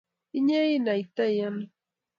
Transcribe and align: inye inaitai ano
inye 0.37 0.59
inaitai 0.77 1.35
ano 1.49 1.65